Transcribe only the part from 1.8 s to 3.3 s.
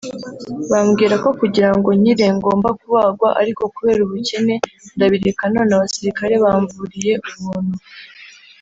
nkire ngomba kubagwa